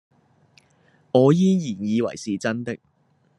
[1.11, 2.75] 我依然以為是真的